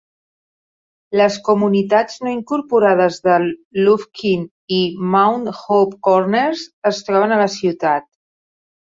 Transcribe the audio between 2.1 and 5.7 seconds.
no incorporades de Lufkin i Mount